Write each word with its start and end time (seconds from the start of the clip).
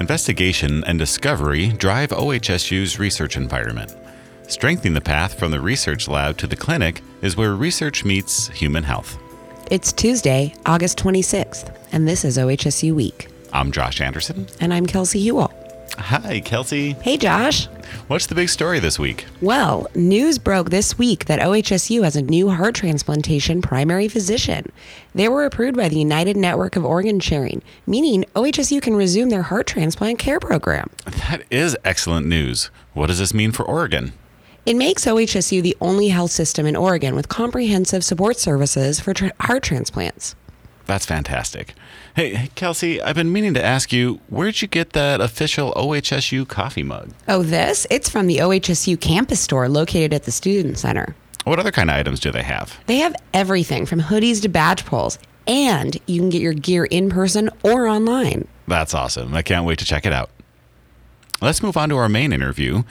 Investigation 0.00 0.82
and 0.84 0.98
discovery 0.98 1.68
drive 1.68 2.08
OHSU's 2.08 2.98
research 2.98 3.36
environment. 3.36 3.94
Strengthening 4.48 4.94
the 4.94 5.00
path 5.00 5.38
from 5.38 5.50
the 5.50 5.60
research 5.60 6.08
lab 6.08 6.38
to 6.38 6.46
the 6.46 6.56
clinic 6.56 7.02
is 7.20 7.36
where 7.36 7.54
research 7.54 8.02
meets 8.02 8.48
human 8.48 8.82
health. 8.82 9.18
It's 9.70 9.92
Tuesday, 9.92 10.54
August 10.64 10.98
26th, 10.98 11.76
and 11.92 12.08
this 12.08 12.24
is 12.24 12.38
OHSU 12.38 12.94
Week. 12.94 13.28
I'm 13.52 13.70
Josh 13.70 14.00
Anderson. 14.00 14.46
And 14.58 14.72
I'm 14.72 14.86
Kelsey 14.86 15.20
Hewell. 15.20 15.52
Hi, 15.98 16.40
Kelsey. 16.40 16.92
Hey, 16.92 17.18
Josh. 17.18 17.68
What's 18.10 18.26
the 18.26 18.34
big 18.34 18.48
story 18.48 18.80
this 18.80 18.98
week? 18.98 19.24
Well, 19.40 19.86
news 19.94 20.38
broke 20.38 20.70
this 20.70 20.98
week 20.98 21.26
that 21.26 21.38
OHSU 21.38 22.02
has 22.02 22.16
a 22.16 22.22
new 22.22 22.50
heart 22.50 22.74
transplantation 22.74 23.62
primary 23.62 24.08
physician. 24.08 24.72
They 25.14 25.28
were 25.28 25.44
approved 25.44 25.76
by 25.76 25.88
the 25.88 26.00
United 26.00 26.36
Network 26.36 26.74
of 26.74 26.84
Organ 26.84 27.20
Sharing, 27.20 27.62
meaning 27.86 28.24
OHSU 28.34 28.82
can 28.82 28.96
resume 28.96 29.28
their 29.28 29.42
heart 29.42 29.68
transplant 29.68 30.18
care 30.18 30.40
program. 30.40 30.90
That 31.04 31.44
is 31.52 31.76
excellent 31.84 32.26
news. 32.26 32.72
What 32.94 33.06
does 33.06 33.20
this 33.20 33.32
mean 33.32 33.52
for 33.52 33.62
Oregon? 33.62 34.12
It 34.66 34.74
makes 34.74 35.04
OHSU 35.04 35.62
the 35.62 35.76
only 35.80 36.08
health 36.08 36.32
system 36.32 36.66
in 36.66 36.74
Oregon 36.74 37.14
with 37.14 37.28
comprehensive 37.28 38.04
support 38.04 38.38
services 38.38 38.98
for 38.98 39.14
tra- 39.14 39.32
heart 39.38 39.62
transplants. 39.62 40.34
That's 40.90 41.06
fantastic. 41.06 41.74
Hey, 42.16 42.50
Kelsey, 42.56 43.00
I've 43.00 43.14
been 43.14 43.30
meaning 43.32 43.54
to 43.54 43.64
ask 43.64 43.92
you, 43.92 44.18
where'd 44.28 44.60
you 44.60 44.66
get 44.66 44.90
that 44.90 45.20
official 45.20 45.72
OHSU 45.74 46.48
coffee 46.48 46.82
mug? 46.82 47.10
Oh, 47.28 47.44
this? 47.44 47.86
It's 47.90 48.10
from 48.10 48.26
the 48.26 48.38
OHSU 48.38 49.00
campus 49.00 49.38
store 49.38 49.68
located 49.68 50.12
at 50.12 50.24
the 50.24 50.32
Student 50.32 50.80
Center. 50.80 51.14
What 51.44 51.60
other 51.60 51.70
kind 51.70 51.90
of 51.90 51.94
items 51.94 52.18
do 52.18 52.32
they 52.32 52.42
have? 52.42 52.76
They 52.86 52.96
have 52.96 53.14
everything 53.32 53.86
from 53.86 54.00
hoodies 54.00 54.42
to 54.42 54.48
badge 54.48 54.84
poles, 54.84 55.20
and 55.46 55.96
you 56.06 56.20
can 56.20 56.28
get 56.28 56.42
your 56.42 56.54
gear 56.54 56.86
in 56.86 57.08
person 57.08 57.50
or 57.62 57.86
online. 57.86 58.48
That's 58.66 58.92
awesome. 58.92 59.32
I 59.32 59.42
can't 59.42 59.64
wait 59.64 59.78
to 59.78 59.84
check 59.84 60.04
it 60.04 60.12
out. 60.12 60.30
Let's 61.40 61.62
move 61.62 61.76
on 61.76 61.90
to 61.90 61.98
our 61.98 62.08
main 62.08 62.32
interview. 62.32 62.82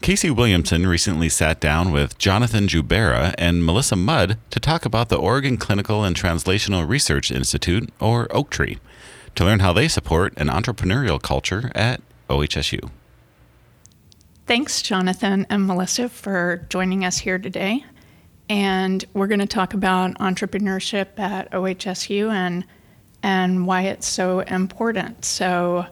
Casey 0.00 0.30
Williamson 0.30 0.86
recently 0.86 1.28
sat 1.28 1.60
down 1.60 1.90
with 1.90 2.16
Jonathan 2.18 2.66
Jubera 2.68 3.34
and 3.36 3.64
Melissa 3.64 3.96
Mudd 3.96 4.38
to 4.50 4.60
talk 4.60 4.84
about 4.84 5.08
the 5.08 5.16
Oregon 5.16 5.56
Clinical 5.56 6.04
and 6.04 6.16
Translational 6.16 6.88
Research 6.88 7.30
Institute, 7.30 7.90
or 8.00 8.28
OCTRI, 8.28 8.78
to 9.34 9.44
learn 9.44 9.58
how 9.58 9.72
they 9.72 9.88
support 9.88 10.32
an 10.36 10.48
entrepreneurial 10.48 11.20
culture 11.20 11.70
at 11.74 12.00
OHSU. 12.30 12.90
Thanks, 14.46 14.80
Jonathan 14.80 15.46
and 15.50 15.66
Melissa, 15.66 16.08
for 16.08 16.64
joining 16.70 17.04
us 17.04 17.18
here 17.18 17.38
today. 17.38 17.84
And 18.48 19.04
we're 19.12 19.26
going 19.26 19.40
to 19.40 19.46
talk 19.46 19.74
about 19.74 20.14
entrepreneurship 20.14 21.18
at 21.18 21.50
OHSU 21.50 22.32
and 22.32 22.64
and 23.22 23.66
why 23.66 23.82
it's 23.82 24.06
so 24.06 24.40
important. 24.40 25.24
So, 25.24 25.86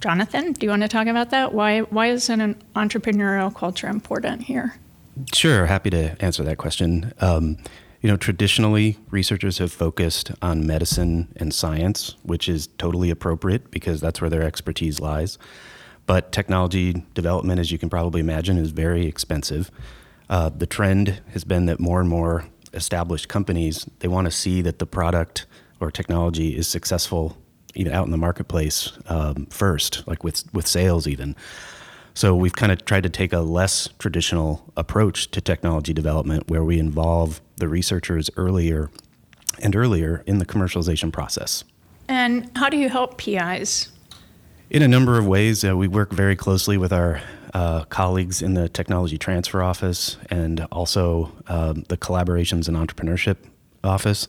Jonathan, 0.00 0.52
do 0.52 0.66
you 0.66 0.70
want 0.70 0.82
to 0.82 0.88
talk 0.88 1.06
about 1.06 1.30
that? 1.30 1.52
Why 1.52 1.80
why 1.80 2.08
is 2.08 2.28
an 2.28 2.54
entrepreneurial 2.76 3.54
culture 3.54 3.88
important 3.88 4.42
here? 4.42 4.76
Sure, 5.34 5.66
happy 5.66 5.90
to 5.90 6.22
answer 6.22 6.44
that 6.44 6.58
question. 6.58 7.12
Um, 7.20 7.58
you 8.00 8.08
know, 8.08 8.16
traditionally, 8.16 8.96
researchers 9.10 9.58
have 9.58 9.72
focused 9.72 10.30
on 10.40 10.64
medicine 10.66 11.32
and 11.36 11.52
science, 11.52 12.14
which 12.22 12.48
is 12.48 12.68
totally 12.78 13.10
appropriate 13.10 13.72
because 13.72 14.00
that's 14.00 14.20
where 14.20 14.30
their 14.30 14.44
expertise 14.44 15.00
lies. 15.00 15.36
But 16.06 16.30
technology 16.30 17.04
development, 17.14 17.58
as 17.58 17.72
you 17.72 17.78
can 17.78 17.90
probably 17.90 18.20
imagine, 18.20 18.56
is 18.56 18.70
very 18.70 19.06
expensive. 19.06 19.70
Uh, 20.30 20.48
the 20.48 20.66
trend 20.66 21.20
has 21.32 21.42
been 21.42 21.66
that 21.66 21.80
more 21.80 22.00
and 22.00 22.08
more 22.08 22.44
established 22.72 23.28
companies 23.28 23.88
they 23.98 24.08
want 24.08 24.26
to 24.26 24.30
see 24.30 24.62
that 24.62 24.78
the 24.78 24.86
product 24.86 25.46
or 25.80 25.90
technology 25.90 26.56
is 26.56 26.68
successful 26.68 27.36
even 27.78 27.92
out 27.92 28.04
in 28.04 28.10
the 28.10 28.18
marketplace 28.18 28.92
um, 29.06 29.46
first, 29.46 30.06
like 30.06 30.22
with 30.22 30.44
with 30.52 30.66
sales 30.66 31.06
even. 31.06 31.34
So 32.12 32.34
we've 32.34 32.54
kind 32.54 32.72
of 32.72 32.84
tried 32.84 33.04
to 33.04 33.08
take 33.08 33.32
a 33.32 33.38
less 33.38 33.88
traditional 34.00 34.70
approach 34.76 35.30
to 35.30 35.40
technology 35.40 35.94
development, 35.94 36.48
where 36.50 36.64
we 36.64 36.78
involve 36.78 37.40
the 37.56 37.68
researchers 37.68 38.28
earlier 38.36 38.90
and 39.62 39.76
earlier 39.76 40.24
in 40.26 40.38
the 40.38 40.46
commercialization 40.46 41.12
process. 41.12 41.62
And 42.08 42.50
how 42.56 42.68
do 42.68 42.76
you 42.76 42.88
help 42.88 43.18
PIs? 43.18 43.92
In 44.70 44.82
a 44.82 44.88
number 44.88 45.16
of 45.16 45.26
ways, 45.26 45.64
uh, 45.64 45.76
we 45.76 45.86
work 45.86 46.12
very 46.12 46.34
closely 46.34 46.76
with 46.76 46.92
our 46.92 47.22
uh, 47.54 47.84
colleagues 47.84 48.42
in 48.42 48.54
the 48.54 48.68
technology 48.68 49.16
transfer 49.16 49.62
office 49.62 50.16
and 50.28 50.66
also 50.72 51.32
um, 51.46 51.84
the 51.88 51.96
collaborations 51.96 52.68
and 52.68 52.76
entrepreneurship 52.76 53.36
office. 53.84 54.28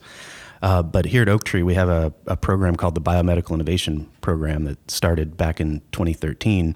Uh, 0.62 0.84
but 0.84 1.06
here 1.06 1.22
at 1.22 1.28
OCTRI, 1.28 1.64
we 1.64 1.74
have 1.74 1.90
a, 1.90 2.14
a, 2.28 2.36
program 2.36 2.75
called 2.75 2.96
the 2.96 3.02
Biomedical 3.02 3.53
Innovation 3.53 4.09
Program 4.20 4.66
that 4.66 4.92
started 4.92 5.38
back 5.38 5.62
in 5.62 5.81
2013. 5.94 6.75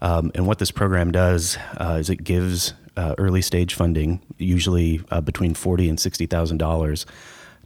Um, 0.00 0.32
and 0.34 0.46
what 0.46 0.58
this 0.58 0.70
program 0.70 1.12
does 1.12 1.58
uh, 1.78 1.96
is 2.00 2.08
it 2.08 2.24
gives 2.24 2.74
uh, 2.96 3.14
early 3.18 3.42
stage 3.42 3.74
funding, 3.74 4.20
usually 4.38 5.00
uh, 5.10 5.20
between 5.20 5.54
forty 5.54 5.88
and 5.88 5.98
sixty 5.98 6.26
thousand 6.26 6.58
dollars, 6.58 7.06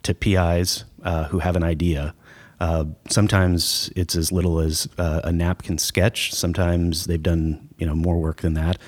to 0.03 0.15
PIs 0.15 0.85
uh, 1.03 1.25
who 1.25 1.41
have 1.41 1.57
an 1.57 1.63
idea. 1.63 2.15
Uh, 2.61 2.87
sometimes 3.09 3.91
it's 3.95 4.17
as 4.17 4.33
little 4.33 4.59
as 4.59 4.89
a 4.99 5.31
napkin 5.31 5.79
sketch. 5.79 6.33
Sometimes 6.33 7.05
they've 7.05 7.23
done 7.23 7.69
you 7.79 7.87
know 7.87 7.95
more 7.95 8.19
work 8.19 8.41
than 8.41 8.55
that. 8.55 8.79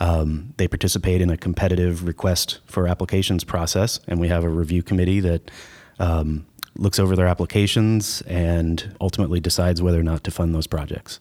Um, 0.00 0.54
they 0.58 0.68
participate 0.68 1.20
in 1.20 1.30
a 1.30 1.36
competitive 1.36 2.06
request 2.06 2.60
for 2.66 2.86
applications 2.86 3.42
process, 3.42 4.00
and 4.06 4.20
we 4.20 4.28
have 4.28 4.44
a 4.44 4.48
review 4.48 4.82
committee 4.82 5.20
that 5.20 5.50
um, 5.98 6.46
looks 6.76 6.98
over 6.98 7.16
their 7.16 7.26
applications 7.26 8.22
and 8.22 8.94
ultimately 9.00 9.40
decides 9.40 9.82
whether 9.82 9.98
or 9.98 10.04
not 10.04 10.24
to 10.24 10.30
fund 10.30 10.54
those 10.54 10.66
projects. 10.66 11.20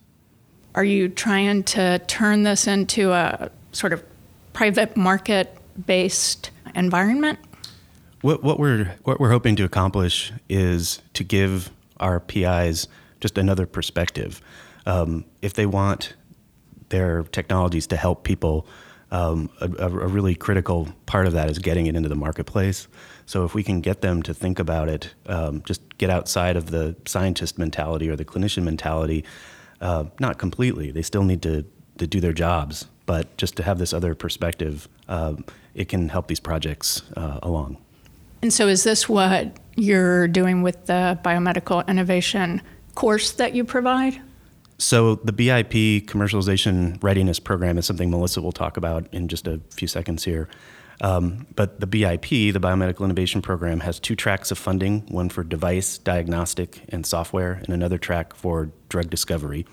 Are 0.75 0.83
you 0.83 1.09
trying 1.09 1.63
to 1.63 1.99
turn 2.07 2.43
this 2.43 2.67
into 2.67 3.11
a 3.11 3.49
sort 3.71 3.93
of 3.93 4.03
private 4.53 4.95
market 4.95 5.57
based 5.85 6.51
environment? 6.75 7.39
What, 8.21 8.43
what, 8.43 8.59
we're, 8.59 8.95
what 9.03 9.19
we're 9.19 9.31
hoping 9.31 9.55
to 9.57 9.63
accomplish 9.63 10.31
is 10.49 11.01
to 11.13 11.23
give 11.23 11.71
our 11.99 12.19
PIs 12.19 12.87
just 13.19 13.37
another 13.37 13.65
perspective. 13.65 14.41
Um, 14.85 15.25
if 15.41 15.53
they 15.53 15.65
want 15.65 16.13
their 16.89 17.23
technologies 17.23 17.87
to 17.87 17.97
help 17.97 18.23
people, 18.23 18.67
um, 19.11 19.49
a, 19.61 19.69
a, 19.85 20.07
really 20.07 20.35
critical 20.35 20.89
part 21.05 21.27
of 21.27 21.33
that 21.33 21.49
is 21.49 21.59
getting 21.59 21.87
it 21.87 21.95
into 21.95 22.09
the 22.09 22.15
marketplace. 22.15 22.87
So 23.25 23.45
if 23.45 23.53
we 23.53 23.63
can 23.63 23.79
get 23.79 24.01
them 24.01 24.21
to 24.23 24.33
think 24.33 24.59
about 24.59 24.89
it, 24.89 25.13
um, 25.27 25.61
just 25.63 25.97
get 25.97 26.09
outside 26.09 26.57
of 26.57 26.71
the 26.71 26.95
scientist 27.05 27.57
mentality 27.57 28.09
or 28.09 28.17
the 28.17 28.25
clinician 28.25 28.63
mentality, 28.63 29.23
uh, 29.79 30.05
not 30.19 30.37
completely. 30.37 30.91
They 30.91 31.01
still 31.01 31.23
need 31.23 31.41
to, 31.43 31.65
to 31.99 32.07
do 32.07 32.19
their 32.19 32.33
jobs, 32.33 32.87
but 33.05 33.37
just 33.37 33.55
to 33.57 33.63
have 33.63 33.79
this 33.79 33.93
other 33.93 34.13
perspective, 34.13 34.89
uh, 35.07 35.35
it 35.73 35.87
can 35.87 36.09
help 36.09 36.27
these 36.27 36.41
projects 36.41 37.03
uh, 37.15 37.39
along. 37.41 37.77
And 38.41 38.51
so, 38.51 38.67
is 38.67 38.83
this 38.83 39.07
what 39.07 39.57
you're 39.75 40.27
doing 40.27 40.61
with 40.61 40.85
the 40.85 41.17
biomedical 41.23 41.87
innovation 41.87 42.61
course 42.93 43.31
that 43.33 43.55
you 43.55 43.63
provide? 43.63 44.19
So, 44.79 45.15
the 45.15 45.33
BIP 45.33 46.05
commercialization 46.05 47.01
readiness 47.03 47.39
program 47.39 47.77
is 47.77 47.85
something 47.85 48.11
Melissa 48.11 48.41
will 48.41 48.51
talk 48.51 48.77
about 48.77 49.07
in 49.11 49.27
just 49.27 49.47
a 49.47 49.59
few 49.71 49.87
seconds 49.87 50.23
here. 50.23 50.47
Um, 51.01 51.47
but 51.55 51.79
the 51.79 51.87
BIP, 51.87 52.53
the 52.53 52.59
Biomedical 52.59 53.05
Innovation 53.05 53.41
Program, 53.41 53.81
has 53.81 53.99
two 53.99 54.15
tracks 54.15 54.51
of 54.51 54.57
funding 54.57 55.01
one 55.09 55.29
for 55.29 55.43
device, 55.43 55.97
diagnostic, 55.97 56.81
and 56.89 57.05
software, 57.05 57.53
and 57.53 57.69
another 57.69 57.97
track 57.97 58.35
for 58.35 58.71
drug 58.89 59.09
discovery. 59.09 59.65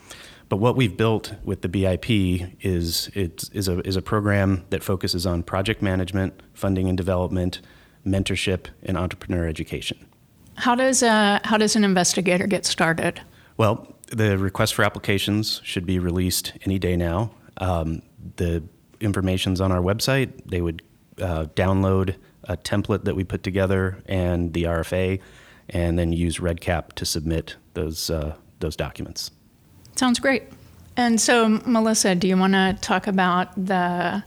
But 0.49 0.57
what 0.59 0.77
we've 0.77 0.97
built 0.97 1.35
with 1.45 1.63
the 1.63 1.69
BIP 1.69 2.57
is, 2.61 3.09
is, 3.15 3.69
a, 3.69 3.81
is 3.81 3.97
a 3.97 4.03
program 4.03 4.65
that 4.71 4.83
focuses 4.83 5.27
on 5.27 5.43
project 5.43 5.81
management, 5.81 6.35
funding 6.53 6.89
and 6.89 6.97
development, 6.97 7.61
mentorship, 8.07 8.67
and 8.83 8.99
entrepreneur 8.99 9.49
education. 9.49 10.07
How 10.57 10.75
does, 10.75 11.03
a, 11.03 11.41
how 11.45 11.57
does 11.57 11.75
an 11.75 11.85
investigator 11.85 12.47
get 12.47 12.67
started? 12.67 13.23
Well, 13.57 13.94
the 14.07 14.39
request 14.39 14.75
for 14.75 14.85
applications 14.85 15.61
should 15.65 15.87
be 15.87 15.99
released 15.99 16.53
any 16.63 16.79
day 16.79 16.97
now. 16.97 17.31
Um, 17.59 18.03
the 18.37 18.63
information's 19.01 19.61
on 19.61 19.73
our 19.73 19.81
website. 19.81 20.33
They 20.47 20.61
would 20.61 20.83
uh, 21.21 21.47
download 21.55 22.17
a 22.45 22.57
template 22.57 23.05
that 23.05 23.17
we 23.17 23.25
put 23.25 23.43
together 23.43 23.99
and 24.07 24.53
the 24.53 24.65
RFA, 24.65 25.21
and 25.71 25.99
then 25.99 26.13
use 26.13 26.39
REDCap 26.39 26.93
to 26.95 27.07
submit 27.07 27.57
those 27.75 28.11
uh, 28.11 28.37
those 28.61 28.77
documents. 28.77 29.31
Sounds 29.97 30.19
great. 30.19 30.45
And 30.97 31.21
so, 31.21 31.49
Melissa, 31.49 32.15
do 32.15 32.29
you 32.29 32.37
want 32.37 32.53
to 32.53 32.77
talk 32.81 33.07
about 33.07 33.53
the 33.57 34.23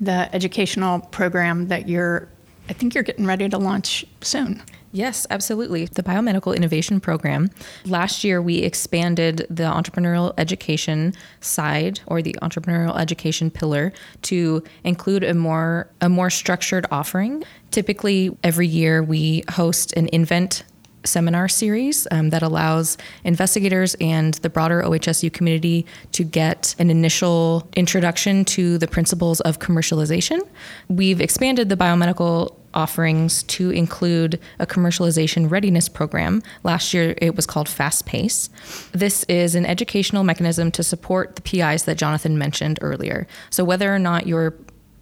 the 0.00 0.34
educational 0.34 1.00
program 1.00 1.68
that 1.68 1.88
you're? 1.88 2.28
I 2.70 2.72
think 2.72 2.94
you're 2.94 3.02
getting 3.02 3.26
ready 3.26 3.48
to 3.48 3.58
launch 3.58 4.06
soon. 4.20 4.62
Yes, 4.92 5.26
absolutely. 5.28 5.86
The 5.86 6.04
Biomedical 6.04 6.54
Innovation 6.56 7.00
Program. 7.00 7.50
Last 7.84 8.22
year, 8.22 8.40
we 8.40 8.58
expanded 8.58 9.44
the 9.50 9.64
entrepreneurial 9.64 10.32
education 10.38 11.14
side 11.40 12.00
or 12.06 12.22
the 12.22 12.36
entrepreneurial 12.42 12.96
education 12.98 13.50
pillar 13.50 13.92
to 14.22 14.62
include 14.84 15.24
a 15.24 15.34
more 15.34 15.88
a 16.00 16.08
more 16.08 16.30
structured 16.30 16.86
offering. 16.92 17.42
Typically, 17.72 18.36
every 18.44 18.68
year 18.68 19.02
we 19.02 19.42
host 19.50 19.92
an 19.94 20.08
invent 20.12 20.62
seminar 21.04 21.48
series 21.48 22.06
um, 22.10 22.30
that 22.30 22.42
allows 22.42 22.98
investigators 23.24 23.94
and 24.00 24.34
the 24.34 24.50
broader 24.50 24.82
OHSU 24.82 25.32
community 25.32 25.86
to 26.12 26.24
get 26.24 26.74
an 26.78 26.90
initial 26.90 27.68
introduction 27.74 28.44
to 28.44 28.78
the 28.78 28.86
principles 28.86 29.40
of 29.40 29.58
commercialization. 29.58 30.40
We've 30.88 31.20
expanded 31.20 31.68
the 31.68 31.76
biomedical 31.76 32.54
offerings 32.74 33.42
to 33.44 33.70
include 33.70 34.38
a 34.58 34.66
commercialization 34.66 35.50
readiness 35.50 35.88
program. 35.88 36.42
Last 36.62 36.94
year 36.94 37.14
it 37.18 37.34
was 37.34 37.46
called 37.46 37.68
Fast 37.68 38.06
Pace. 38.06 38.48
This 38.92 39.24
is 39.24 39.54
an 39.54 39.66
educational 39.66 40.24
mechanism 40.24 40.70
to 40.72 40.82
support 40.82 41.36
the 41.36 41.42
PIs 41.42 41.84
that 41.84 41.98
Jonathan 41.98 42.38
mentioned 42.38 42.78
earlier. 42.80 43.26
So 43.50 43.64
whether 43.64 43.92
or 43.92 43.98
not 43.98 44.26
you're 44.26 44.54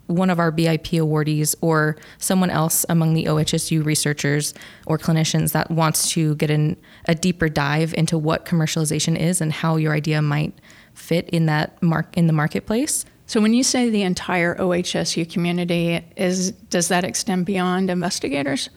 one 0.08 0.30
of 0.30 0.38
our 0.38 0.50
BIP 0.50 0.98
awardees 0.98 1.54
or 1.60 1.96
someone 2.18 2.50
else 2.50 2.84
among 2.88 3.14
the 3.14 3.26
OHSU 3.26 3.84
researchers 3.84 4.52
or 4.86 4.98
clinicians 4.98 5.52
that 5.52 5.70
wants 5.70 6.10
to 6.10 6.34
get 6.36 6.50
in 6.50 6.76
a 7.04 7.14
deeper 7.14 7.48
dive 7.48 7.94
into 7.94 8.18
what 8.18 8.44
commercialization 8.44 9.16
is 9.16 9.40
and 9.40 9.52
how 9.52 9.76
your 9.76 9.92
idea 9.92 10.20
might 10.20 10.52
fit 10.94 11.28
in 11.28 11.46
that 11.46 11.80
mark 11.82 12.16
in 12.16 12.26
the 12.26 12.32
marketplace. 12.32 13.04
So 13.26 13.40
when 13.42 13.52
you 13.52 13.62
say 13.62 13.90
the 13.90 14.02
entire 14.02 14.54
OHSU 14.56 15.30
community 15.30 16.02
is 16.16 16.52
does 16.52 16.88
that 16.88 17.04
extend 17.04 17.44
beyond 17.44 17.90
investigators? 17.90 18.70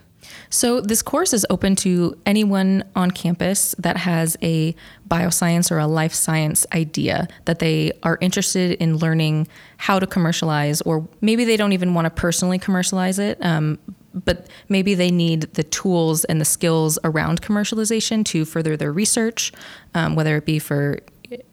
So, 0.49 0.81
this 0.81 1.01
course 1.01 1.33
is 1.33 1.45
open 1.49 1.75
to 1.77 2.17
anyone 2.25 2.83
on 2.95 3.11
campus 3.11 3.75
that 3.79 3.97
has 3.97 4.37
a 4.41 4.75
bioscience 5.07 5.71
or 5.71 5.79
a 5.79 5.87
life 5.87 6.13
science 6.13 6.65
idea 6.73 7.27
that 7.45 7.59
they 7.59 7.91
are 8.03 8.17
interested 8.21 8.73
in 8.73 8.97
learning 8.97 9.47
how 9.77 9.99
to 9.99 10.07
commercialize, 10.07 10.81
or 10.81 11.07
maybe 11.21 11.45
they 11.45 11.57
don't 11.57 11.73
even 11.73 11.93
want 11.93 12.05
to 12.05 12.09
personally 12.11 12.59
commercialize 12.59 13.19
it. 13.19 13.37
Um, 13.41 13.79
but 14.13 14.47
maybe 14.67 14.93
they 14.93 15.09
need 15.09 15.43
the 15.53 15.63
tools 15.63 16.25
and 16.25 16.41
the 16.41 16.45
skills 16.45 16.99
around 17.03 17.41
commercialization 17.41 18.25
to 18.25 18.43
further 18.45 18.75
their 18.75 18.91
research, 18.91 19.53
um, 19.93 20.15
whether 20.15 20.35
it 20.37 20.45
be 20.45 20.59
for 20.59 20.99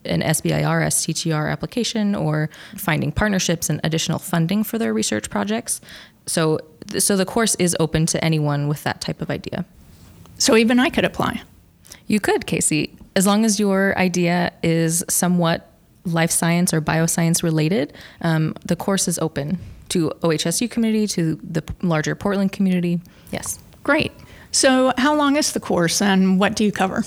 an 0.05 0.23
SBIR, 0.23 0.87
STTR 0.87 1.51
application, 1.51 2.15
or 2.15 2.51
finding 2.77 3.13
partnerships 3.13 3.71
and 3.71 3.81
additional 3.85 4.19
funding 4.19 4.65
for 4.65 4.79
their 4.79 4.93
research 4.93 5.31
projects. 5.31 5.81
So, 6.29 6.61
so 6.99 7.17
the 7.17 7.27
course 7.27 7.55
is 7.57 7.77
open 7.81 8.07
to 8.07 8.23
anyone 8.25 8.69
with 8.69 8.85
that 8.85 9.01
type 9.01 9.21
of 9.21 9.31
idea. 9.31 9.65
So 10.39 10.57
even 10.57 10.79
I 10.79 10.91
could 10.91 11.05
apply. 11.05 11.43
You 12.07 12.21
could, 12.21 12.47
Casey, 12.47 12.97
as 13.17 13.27
long 13.27 13.45
as 13.45 13.59
your 13.59 13.99
idea 13.99 14.53
is 14.63 15.05
somewhat 15.09 15.69
life 16.13 16.31
science 16.31 16.73
or 16.73 16.81
bioscience 16.81 17.43
related. 17.43 17.93
Um, 18.21 18.55
the 18.65 18.77
course 18.77 19.09
is 19.09 19.19
open 19.19 19.59
to 19.91 20.11
OHSU 20.23 20.71
community, 20.71 21.07
to 21.09 21.37
the 21.37 21.63
larger 21.83 22.15
Portland 22.15 22.53
community. 22.53 23.01
Yes. 23.31 23.59
Great. 23.85 24.13
So, 24.51 24.93
how 24.97 25.15
long 25.15 25.37
is 25.37 25.53
the 25.53 25.61
course 25.61 26.01
and 26.01 26.39
what 26.39 26.57
do 26.57 26.65
you 26.65 26.73
cover? 26.73 27.05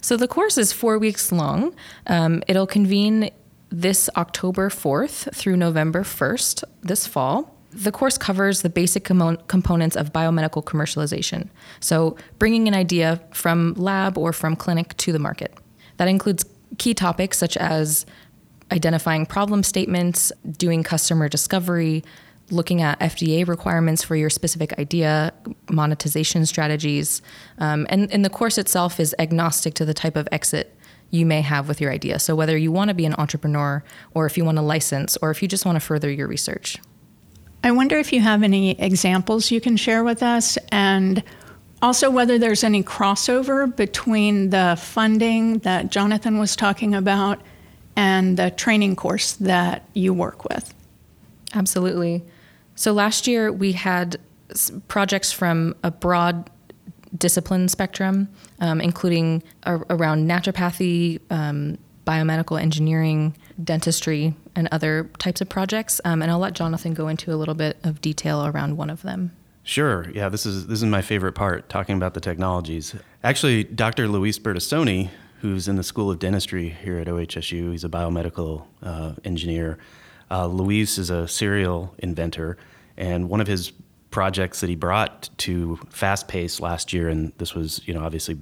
So, 0.00 0.16
the 0.16 0.28
course 0.28 0.58
is 0.58 0.72
four 0.72 0.98
weeks 0.98 1.32
long. 1.32 1.74
Um, 2.06 2.42
it'll 2.46 2.66
convene 2.66 3.30
this 3.70 4.08
October 4.16 4.68
4th 4.68 5.34
through 5.34 5.56
November 5.56 6.02
1st 6.02 6.64
this 6.82 7.06
fall. 7.06 7.53
The 7.74 7.92
course 7.92 8.16
covers 8.16 8.62
the 8.62 8.70
basic 8.70 9.04
com- 9.04 9.36
components 9.48 9.96
of 9.96 10.12
biomedical 10.12 10.64
commercialization. 10.64 11.48
So, 11.80 12.16
bringing 12.38 12.68
an 12.68 12.74
idea 12.74 13.20
from 13.32 13.74
lab 13.74 14.16
or 14.16 14.32
from 14.32 14.56
clinic 14.56 14.96
to 14.98 15.12
the 15.12 15.18
market. 15.18 15.54
That 15.96 16.08
includes 16.08 16.44
key 16.78 16.94
topics 16.94 17.38
such 17.38 17.56
as 17.56 18.06
identifying 18.72 19.26
problem 19.26 19.62
statements, 19.62 20.32
doing 20.56 20.82
customer 20.82 21.28
discovery, 21.28 22.04
looking 22.50 22.82
at 22.82 22.98
FDA 23.00 23.46
requirements 23.46 24.02
for 24.02 24.16
your 24.16 24.30
specific 24.30 24.78
idea, 24.78 25.32
monetization 25.70 26.46
strategies. 26.46 27.22
Um, 27.58 27.86
and, 27.88 28.12
and 28.12 28.24
the 28.24 28.30
course 28.30 28.58
itself 28.58 29.00
is 29.00 29.14
agnostic 29.18 29.74
to 29.74 29.84
the 29.84 29.94
type 29.94 30.16
of 30.16 30.28
exit 30.30 30.76
you 31.10 31.24
may 31.24 31.40
have 31.40 31.68
with 31.68 31.80
your 31.80 31.92
idea. 31.92 32.18
So, 32.18 32.34
whether 32.34 32.56
you 32.56 32.72
want 32.72 32.88
to 32.88 32.94
be 32.94 33.06
an 33.06 33.14
entrepreneur, 33.18 33.82
or 34.14 34.26
if 34.26 34.36
you 34.36 34.44
want 34.44 34.58
to 34.58 34.62
license, 34.62 35.16
or 35.22 35.30
if 35.30 35.42
you 35.42 35.48
just 35.48 35.64
want 35.64 35.76
to 35.76 35.80
further 35.80 36.10
your 36.10 36.26
research. 36.26 36.78
I 37.64 37.70
wonder 37.70 37.96
if 37.96 38.12
you 38.12 38.20
have 38.20 38.42
any 38.42 38.72
examples 38.72 39.50
you 39.50 39.58
can 39.58 39.78
share 39.78 40.04
with 40.04 40.22
us 40.22 40.58
and 40.70 41.22
also 41.80 42.10
whether 42.10 42.38
there's 42.38 42.62
any 42.62 42.82
crossover 42.82 43.74
between 43.74 44.50
the 44.50 44.76
funding 44.78 45.60
that 45.60 45.90
Jonathan 45.90 46.38
was 46.38 46.56
talking 46.56 46.94
about 46.94 47.40
and 47.96 48.36
the 48.36 48.50
training 48.50 48.96
course 48.96 49.32
that 49.36 49.88
you 49.94 50.12
work 50.12 50.44
with. 50.44 50.74
Absolutely. 51.54 52.22
So 52.74 52.92
last 52.92 53.26
year 53.26 53.50
we 53.50 53.72
had 53.72 54.18
projects 54.88 55.32
from 55.32 55.74
a 55.82 55.90
broad 55.90 56.50
discipline 57.16 57.70
spectrum, 57.70 58.28
um, 58.60 58.78
including 58.78 59.42
a, 59.62 59.76
around 59.88 60.28
naturopathy, 60.28 61.18
um, 61.30 61.78
biomedical 62.06 62.60
engineering, 62.60 63.34
dentistry, 63.62 64.34
and 64.54 64.68
other 64.70 65.10
types 65.18 65.40
of 65.40 65.48
projects. 65.48 66.00
Um, 66.04 66.22
and 66.22 66.30
I'll 66.30 66.38
let 66.38 66.54
Jonathan 66.54 66.94
go 66.94 67.08
into 67.08 67.32
a 67.32 67.36
little 67.36 67.54
bit 67.54 67.78
of 67.84 68.00
detail 68.00 68.46
around 68.46 68.76
one 68.76 68.90
of 68.90 69.02
them. 69.02 69.32
Sure. 69.62 70.10
Yeah, 70.10 70.28
this 70.28 70.44
is 70.44 70.66
this 70.66 70.80
is 70.80 70.84
my 70.84 71.00
favorite 71.00 71.32
part, 71.32 71.68
talking 71.68 71.96
about 71.96 72.14
the 72.14 72.20
technologies. 72.20 72.94
Actually, 73.22 73.64
Dr. 73.64 74.08
Luiz 74.08 74.38
Bertassoni, 74.38 75.08
who's 75.40 75.68
in 75.68 75.76
the 75.76 75.82
School 75.82 76.10
of 76.10 76.18
Dentistry 76.18 76.68
here 76.68 76.98
at 76.98 77.06
OHSU, 77.06 77.70
he's 77.72 77.84
a 77.84 77.88
biomedical 77.88 78.66
uh, 78.82 79.14
engineer. 79.24 79.78
Uh, 80.30 80.46
Luiz 80.46 80.98
is 80.98 81.08
a 81.08 81.26
serial 81.26 81.94
inventor, 81.98 82.58
and 82.96 83.30
one 83.30 83.40
of 83.40 83.46
his 83.46 83.72
projects 84.10 84.60
that 84.60 84.68
he 84.68 84.76
brought 84.76 85.28
to 85.38 85.76
Fast 85.88 86.28
Pace 86.28 86.60
last 86.60 86.92
year, 86.92 87.08
and 87.08 87.32
this 87.38 87.52
was, 87.54 87.80
you 87.84 87.92
know, 87.92 88.04
obviously 88.04 88.38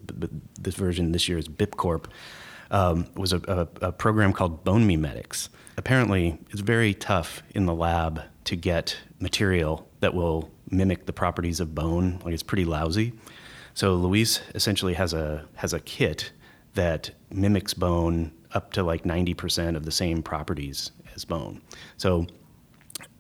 this 0.61 0.75
version 0.75 1.13
this 1.13 1.29
year 1.29 1.39
is 1.39 1.49
BIPCorp, 1.49 2.05
um, 2.73 3.07
was 3.15 3.33
a, 3.33 3.69
a, 3.83 3.87
a, 3.89 3.93
program 3.93 4.33
called 4.33 4.65
Bone 4.65 4.87
Mimetics. 4.87 5.51
Apparently, 5.77 6.39
it's 6.51 6.63
very 6.63 6.95
tough 6.95 7.43
in 7.55 7.67
the 7.67 7.75
lab 7.75 8.23
to 8.45 8.57
get 8.57 8.97
material 9.21 9.87
that 10.01 10.15
will 10.15 10.51
mimic 10.71 11.07
the 11.07 11.13
properties 11.13 11.61
of 11.61 11.75
bone. 11.75 12.19
Like 12.25 12.35
it's 12.35 12.43
pretty 12.43 12.65
lousy. 12.65 13.13
So 13.75 13.95
Luiz 13.95 14.41
essentially 14.55 14.95
has 14.95 15.13
a 15.13 15.47
has 15.55 15.73
a 15.73 15.81
kit 15.81 16.33
that 16.75 17.11
mimics 17.31 17.75
bone 17.75 18.33
up 18.55 18.73
to 18.73 18.83
like 18.83 19.05
90% 19.05 19.77
of 19.77 19.85
the 19.85 19.93
same 19.93 20.23
properties 20.23 20.91
as 21.15 21.25
bone. 21.25 21.61
So 21.97 22.27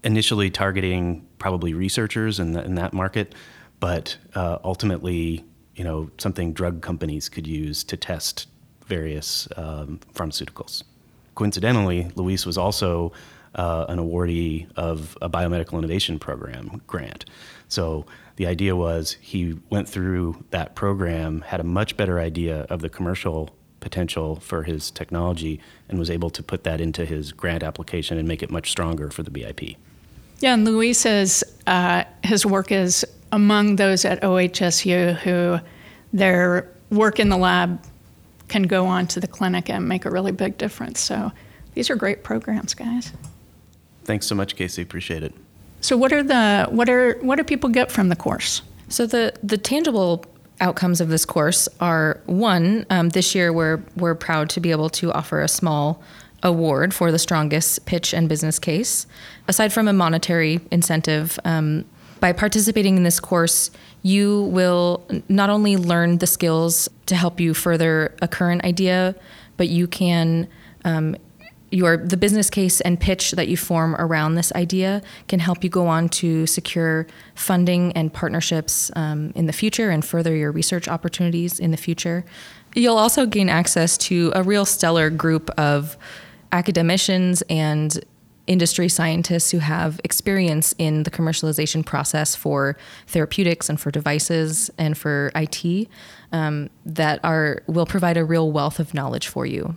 initially 0.04 0.50
targeting 0.50 1.26
probably 1.38 1.74
researchers 1.74 2.38
in, 2.38 2.52
the, 2.52 2.64
in 2.64 2.74
that 2.76 2.92
market, 2.92 3.34
but 3.80 4.16
uh, 4.34 4.58
ultimately, 4.64 5.44
you 5.74 5.84
know, 5.84 6.10
something 6.18 6.52
drug 6.52 6.82
companies 6.82 7.28
could 7.28 7.46
use 7.46 7.84
to 7.84 7.96
test 7.96 8.46
various 8.96 9.48
um, 9.56 10.00
pharmaceuticals. 10.14 10.82
Coincidentally, 11.34 12.10
Luiz 12.14 12.44
was 12.44 12.58
also 12.58 13.12
uh, 13.54 13.86
an 13.88 13.98
awardee 13.98 14.66
of 14.76 15.16
a 15.22 15.30
biomedical 15.30 15.78
innovation 15.78 16.18
program 16.18 16.82
grant. 16.86 17.24
So 17.68 18.04
the 18.36 18.46
idea 18.46 18.76
was 18.76 19.16
he 19.20 19.58
went 19.70 19.88
through 19.88 20.44
that 20.50 20.74
program, 20.74 21.40
had 21.40 21.60
a 21.60 21.64
much 21.64 21.96
better 21.96 22.18
idea 22.18 22.66
of 22.68 22.80
the 22.80 22.88
commercial 22.88 23.50
potential 23.80 24.36
for 24.36 24.62
his 24.62 24.90
technology, 24.90 25.58
and 25.88 25.98
was 25.98 26.10
able 26.10 26.30
to 26.30 26.42
put 26.42 26.64
that 26.64 26.80
into 26.80 27.04
his 27.04 27.32
grant 27.32 27.62
application 27.62 28.18
and 28.18 28.28
make 28.28 28.42
it 28.42 28.50
much 28.50 28.70
stronger 28.70 29.10
for 29.10 29.22
the 29.22 29.30
BIP. 29.30 29.76
Yeah, 30.40 30.54
and 30.54 30.64
Luiz's 30.66 31.44
uh, 31.66 32.04
his 32.22 32.44
work 32.44 32.70
is 32.72 33.06
among 33.30 33.76
those 33.76 34.04
at 34.04 34.20
OHSU 34.22 35.16
who 35.24 35.60
their 36.12 36.68
work 36.90 37.18
in 37.18 37.30
the 37.30 37.38
lab 37.38 37.80
can 38.52 38.64
go 38.64 38.84
on 38.84 39.06
to 39.06 39.18
the 39.18 39.26
clinic 39.26 39.70
and 39.70 39.88
make 39.88 40.04
a 40.04 40.10
really 40.10 40.30
big 40.30 40.58
difference. 40.58 41.00
So 41.00 41.32
these 41.72 41.88
are 41.88 41.96
great 41.96 42.22
programs, 42.22 42.74
guys. 42.74 43.12
Thanks 44.04 44.26
so 44.26 44.34
much, 44.34 44.56
Casey. 44.56 44.82
Appreciate 44.82 45.22
it. 45.22 45.32
So 45.80 45.96
what 45.96 46.12
are 46.12 46.22
the 46.22 46.66
what 46.70 46.88
are 46.90 47.14
what 47.22 47.36
do 47.36 47.44
people 47.44 47.70
get 47.70 47.90
from 47.90 48.10
the 48.10 48.16
course? 48.16 48.60
So 48.88 49.06
the 49.06 49.32
the 49.42 49.56
tangible 49.56 50.26
outcomes 50.60 51.00
of 51.00 51.08
this 51.08 51.24
course 51.24 51.66
are 51.80 52.20
one 52.26 52.84
um, 52.90 53.08
this 53.08 53.34
year 53.34 53.52
we're 53.52 53.80
we're 53.96 54.14
proud 54.14 54.50
to 54.50 54.60
be 54.60 54.70
able 54.70 54.90
to 54.90 55.10
offer 55.12 55.40
a 55.40 55.48
small 55.48 56.02
award 56.42 56.92
for 56.92 57.10
the 57.10 57.18
strongest 57.18 57.86
pitch 57.86 58.12
and 58.12 58.28
business 58.28 58.58
case. 58.58 59.06
Aside 59.48 59.72
from 59.72 59.88
a 59.88 59.92
monetary 59.92 60.60
incentive, 60.70 61.38
um, 61.44 61.84
by 62.22 62.32
participating 62.32 62.96
in 62.96 63.02
this 63.02 63.18
course, 63.18 63.72
you 64.02 64.42
will 64.42 65.04
not 65.28 65.50
only 65.50 65.76
learn 65.76 66.18
the 66.18 66.26
skills 66.28 66.88
to 67.06 67.16
help 67.16 67.40
you 67.40 67.52
further 67.52 68.14
a 68.22 68.28
current 68.28 68.64
idea, 68.64 69.16
but 69.56 69.68
you 69.68 69.88
can 69.88 70.46
um, 70.84 71.16
your 71.72 71.96
the 71.96 72.16
business 72.16 72.48
case 72.48 72.80
and 72.82 73.00
pitch 73.00 73.32
that 73.32 73.48
you 73.48 73.56
form 73.56 73.96
around 73.96 74.36
this 74.36 74.52
idea 74.52 75.02
can 75.26 75.40
help 75.40 75.64
you 75.64 75.70
go 75.70 75.88
on 75.88 76.08
to 76.10 76.46
secure 76.46 77.08
funding 77.34 77.90
and 77.94 78.12
partnerships 78.12 78.92
um, 78.94 79.32
in 79.34 79.46
the 79.46 79.52
future 79.52 79.90
and 79.90 80.04
further 80.04 80.36
your 80.36 80.52
research 80.52 80.86
opportunities 80.86 81.58
in 81.58 81.72
the 81.72 81.76
future. 81.76 82.24
You'll 82.76 82.98
also 82.98 83.26
gain 83.26 83.48
access 83.48 83.98
to 83.98 84.30
a 84.32 84.44
real 84.44 84.64
stellar 84.64 85.10
group 85.10 85.50
of 85.58 85.96
academicians 86.52 87.42
and 87.50 87.98
industry 88.46 88.88
scientists 88.88 89.50
who 89.50 89.58
have 89.58 90.00
experience 90.04 90.74
in 90.78 91.04
the 91.04 91.10
commercialization 91.10 91.84
process 91.84 92.34
for 92.34 92.76
therapeutics 93.06 93.68
and 93.68 93.80
for 93.80 93.90
devices 93.90 94.70
and 94.78 94.98
for 94.98 95.30
IT 95.34 95.88
um, 96.32 96.68
that 96.84 97.20
are 97.22 97.62
will 97.66 97.86
provide 97.86 98.16
a 98.16 98.24
real 98.24 98.50
wealth 98.50 98.78
of 98.80 98.94
knowledge 98.94 99.28
for 99.28 99.46
you. 99.46 99.76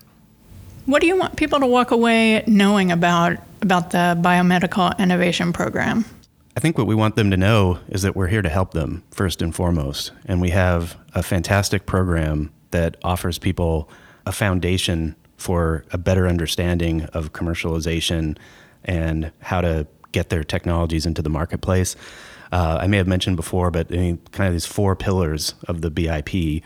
What 0.86 1.02
do 1.02 1.08
you 1.08 1.18
want 1.18 1.36
people 1.36 1.60
to 1.60 1.68
walk 1.68 1.92
away 1.92 2.44
knowing 2.48 2.92
about 2.92 3.38
about 3.62 3.92
the 3.92 4.18
biomedical 4.22 4.98
innovation 5.00 5.54
program? 5.54 6.06
I 6.58 6.60
think 6.62 6.78
what 6.78 6.88
we 6.88 6.96
want 6.96 7.16
them 7.16 7.32
to 7.32 7.38
know 7.38 7.80
is 7.90 8.04
that 8.04 8.16
we're 8.16 8.28
here 8.28 8.42
to 8.42 8.50
help 8.50 8.72
them 8.72 9.04
first 9.12 9.42
and 9.42 9.54
foremost, 9.54 10.12
and 10.26 10.40
we 10.40 10.52
have 10.52 10.96
a 11.14 11.22
fantastic 11.22 11.86
program 11.86 12.52
that 12.72 12.98
offers 13.04 13.38
people 13.38 13.90
a 14.26 14.32
foundation 14.32 15.16
for 15.38 15.86
a 15.92 15.98
better 15.98 16.28
understanding 16.28 17.04
of 17.06 17.34
commercialization 17.34 18.38
and 18.84 19.32
how 19.40 19.62
to 19.62 19.88
get 20.12 20.30
their 20.30 20.44
technologies 20.44 21.06
into 21.06 21.22
the 21.22 21.30
marketplace. 21.30 21.96
Uh, 22.52 22.78
I 22.82 22.88
may 22.88 22.98
have 22.98 23.08
mentioned 23.08 23.36
before, 23.36 23.72
but 23.72 23.92
I 23.92 24.18
kind 24.32 24.48
of 24.48 24.54
these 24.54 24.66
four 24.66 24.96
pillars 24.96 25.56
of 25.68 25.82
the 25.82 25.92
BIP 25.92 26.62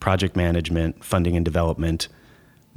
project 0.00 0.36
management, 0.36 1.04
funding 1.04 1.36
and 1.36 1.44
development, 1.44 2.08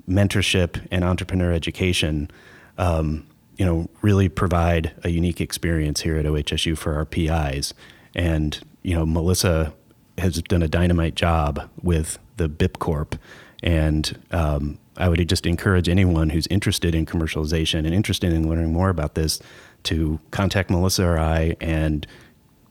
mentorship, 0.08 0.86
and 0.92 1.04
entrepreneur 1.04 1.52
education. 1.52 2.30
Um, 2.78 3.26
you 3.58 3.66
know, 3.66 3.90
really 4.02 4.28
provide 4.28 4.92
a 5.04 5.10
unique 5.10 5.40
experience 5.40 6.02
here 6.02 6.18
at 6.18 6.26
OHSU 6.26 6.76
for 6.76 6.96
our 6.96 7.06
PIs. 7.06 7.76
And, 8.16 8.60
you 8.82 8.96
know, 8.96 9.06
Melissa 9.06 9.74
has 10.18 10.42
done 10.42 10.64
a 10.64 10.68
dynamite 10.68 11.14
job 11.14 11.70
with 11.82 12.18
the 12.38 12.50
BIP 12.50 12.80
Corp. 12.80 13.16
And 13.62 14.20
um, 14.32 14.80
I 14.98 15.10
would 15.10 15.28
just 15.28 15.46
encourage 15.46 15.88
anyone 15.88 16.30
who's 16.30 16.48
interested 16.48 16.94
in 16.94 17.06
commercialization 17.06 17.80
and 17.80 17.94
interested 17.94 18.34
in 18.34 18.50
learning 18.50 18.74
more 18.74 18.90
about 18.90 19.16
this 19.16 19.40
to 19.84 20.20
contact 20.32 20.70
Melissa 20.70 21.06
or 21.06 21.18
I 21.18 21.56
and 21.62 22.06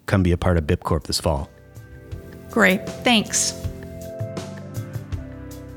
come 0.06 0.22
be 0.22 0.32
a 0.32 0.36
part 0.36 0.56
of 0.56 0.64
BIP 0.64 0.80
Corp 0.80 1.04
this 1.04 1.20
fall. 1.20 1.50
Great. 2.50 2.86
Thanks. 2.88 3.52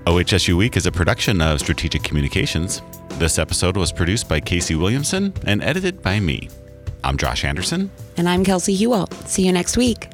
OHSU 0.06 0.58
Week 0.58 0.76
is 0.76 0.86
a 0.86 0.92
production 0.92 1.42
of 1.42 1.60
Strategic 1.60 2.04
Communications. 2.04 2.82
This 3.20 3.40
episode 3.40 3.78
was 3.78 3.92
produced 3.92 4.28
by 4.28 4.40
Casey 4.40 4.76
Williamson 4.76 5.34
and 5.46 5.64
edited 5.64 6.02
by 6.02 6.20
me. 6.20 6.50
I'm 7.04 7.18
Josh 7.18 7.46
Anderson. 7.46 7.90
And 8.18 8.28
I'm 8.28 8.44
Kelsey 8.44 8.74
Hewell. 8.74 9.08
See 9.26 9.46
you 9.46 9.52
next 9.52 9.78
week. 9.78 10.13